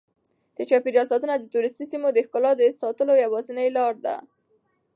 [0.57, 4.15] د چاپیریال ساتنه د توریستي سیمو د ښکلا د ساتلو یوازینۍ لاره ده.